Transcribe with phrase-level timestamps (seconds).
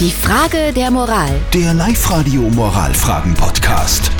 [0.00, 1.30] Die Frage der Moral.
[1.52, 4.10] Der Live-Radio Moralfragen-Podcast.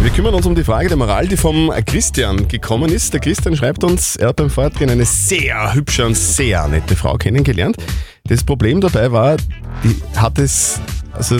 [0.00, 3.12] Wir kümmern uns um die Frage der Moral, die vom Christian gekommen ist.
[3.12, 7.16] Der Christian schreibt uns, er hat beim Fortgehen eine sehr hübsche und sehr nette Frau
[7.18, 7.76] kennengelernt.
[8.24, 9.36] Das Problem dabei war,
[9.84, 10.80] die hat es,
[11.12, 11.36] also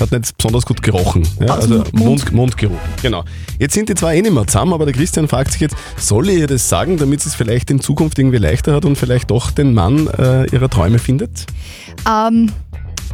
[0.00, 1.26] hat nicht besonders gut gerochen.
[1.40, 2.78] Ja, also Mund, Mundgeruch.
[3.02, 3.24] Genau.
[3.58, 6.28] Jetzt sind die zwei eh nicht mehr zusammen, aber der Christian fragt sich jetzt, soll
[6.28, 9.30] ich ihr das sagen, damit sie es vielleicht in Zukunft irgendwie leichter hat und vielleicht
[9.30, 11.46] doch den Mann äh, ihrer Träume findet?
[12.08, 12.52] Ähm,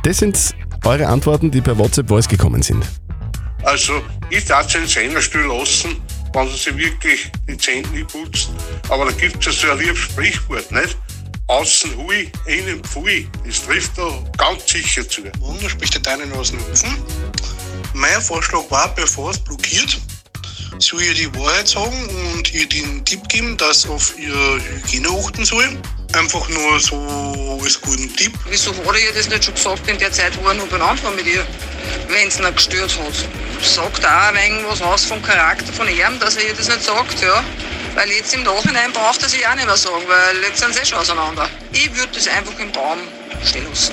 [0.02, 2.84] Das sind eure Antworten, die per WhatsApp Voice gekommen sind.
[3.64, 3.94] Also,
[4.30, 5.96] ich darf den Zähne still lassen,
[6.32, 8.50] wenn sie sich wirklich die Zähne nicht putzt.
[8.88, 10.96] Aber da gibt es ja so ein liebes Sprichwort, nicht?
[11.48, 13.26] Außen hui, innen pfui.
[13.46, 15.22] Das trifft da ganz sicher zu.
[15.40, 16.94] Wunder spricht der deinen aus dem Ofen.
[17.94, 19.98] Mein Vorschlag war, bevor es blockiert,
[20.78, 25.42] soll ihr die Wahrheit sagen und ihr den Tipp geben, dass auf ihr Hygiene achten
[25.46, 25.64] soll.
[26.12, 28.32] Einfach nur so als guten Tipp.
[28.50, 31.02] Wieso hat er ihr das nicht schon gesagt in der Zeit, wo er noch benannt
[31.02, 31.46] war mit ihr?
[32.08, 33.64] Wenn es ihn gestört hat.
[33.64, 36.84] Sagt auch ein wenig was aus vom Charakter von ihm, dass er ihr das nicht
[36.84, 37.42] sagt, ja.
[37.98, 40.82] Weil jetzt im Nachhinein braucht er sich auch nicht mehr sagen, weil jetzt sind sie
[40.82, 41.48] eh schon auseinander.
[41.72, 42.98] Ich würde das einfach im Baum
[43.42, 43.92] stehen lassen.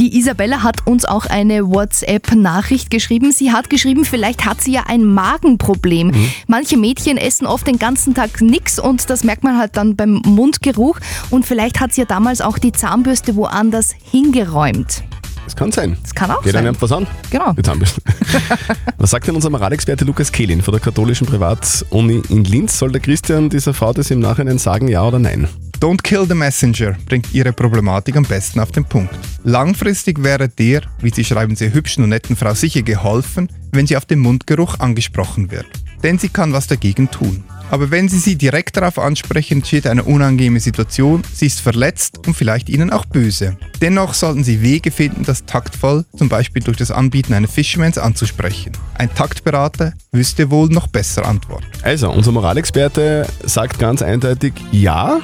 [0.00, 3.30] die Isabella hat uns auch eine WhatsApp-Nachricht geschrieben.
[3.30, 6.30] Sie hat geschrieben, vielleicht hat sie ja ein Magenproblem.
[6.48, 10.20] Manche Mädchen essen oft den ganzen Tag nichts und das merkt man halt dann beim
[10.24, 10.98] Mundgeruch.
[11.30, 15.04] Und vielleicht hat sie ja damals auch die Zahnbürste woanders hingeräumt.
[15.48, 15.96] Das kann sein.
[16.02, 16.66] Das kann auch Geht sein.
[16.66, 17.06] einem was an?
[17.30, 17.54] Genau.
[17.54, 18.02] Die Zahnbürste.
[18.98, 22.78] Was sagt denn unser Moralexperte Lukas Kehlin von der katholischen Privatuni in Linz?
[22.78, 25.48] Soll der Christian dieser Frau das im Nachhinein sagen, ja oder nein?
[25.80, 29.14] Don't kill the messenger bringt ihre Problematik am besten auf den Punkt.
[29.42, 33.96] Langfristig wäre der, wie sie schreiben, sehr hübschen und netten Frau sicher geholfen, wenn sie
[33.96, 35.66] auf den Mundgeruch angesprochen wird.
[36.02, 37.44] Denn sie kann was dagegen tun.
[37.70, 42.34] Aber wenn Sie sie direkt darauf ansprechen, entsteht eine unangenehme Situation, sie ist verletzt und
[42.34, 43.56] vielleicht Ihnen auch böse.
[43.82, 48.72] Dennoch sollten Sie Wege finden, das taktvoll, zum Beispiel durch das Anbieten eines Fishmans anzusprechen.
[48.94, 51.66] Ein Taktberater wüsste wohl noch besser antworten.
[51.82, 55.20] Also, unser Moralexperte sagt ganz eindeutig ja.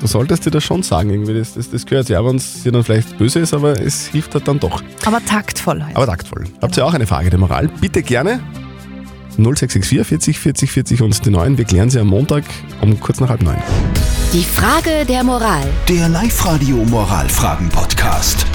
[0.00, 1.34] Du solltest dir das schon sagen, irgendwie.
[1.34, 4.34] Das, das, das gehört ja, wenn es dir dann vielleicht böse ist, aber es hilft
[4.34, 4.82] halt dann doch.
[5.06, 5.96] Aber taktvoll halt.
[5.96, 6.44] Aber taktvoll.
[6.60, 7.68] Habt ihr auch eine Frage der Moral?
[7.80, 8.40] Bitte gerne
[9.38, 11.58] 0664 40 40 40 und die neuen.
[11.58, 12.44] Wir klären sie am Montag
[12.80, 13.56] um kurz nach halb neun.
[14.32, 15.66] Die Frage der Moral.
[15.88, 18.46] Der Live-Radio Moralfragen-Podcast.